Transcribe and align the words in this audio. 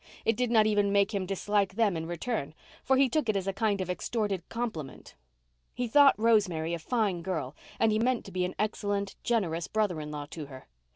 It 0.25 0.35
did 0.35 0.49
not 0.49 0.65
even 0.65 0.91
make 0.91 1.13
him 1.13 1.27
dislike 1.27 1.75
them 1.75 1.95
in 1.95 2.07
return, 2.07 2.55
for 2.83 2.97
he 2.97 3.07
took 3.07 3.29
it 3.29 3.35
as 3.37 3.45
a 3.45 3.53
kind 3.53 3.81
of 3.81 3.87
extorted 3.87 4.41
compliment. 4.49 5.13
He 5.75 5.87
thought 5.87 6.17
Rosemary 6.17 6.73
a 6.73 6.79
fine 6.79 7.21
girl, 7.21 7.55
and 7.79 7.91
he 7.91 7.99
meant 7.99 8.25
to 8.25 8.31
be 8.31 8.43
an 8.43 8.55
excellent, 8.57 9.15
generous 9.23 9.67
brother 9.67 10.01
in 10.01 10.09
law 10.09 10.25
to 10.31 10.47
her. 10.47 10.65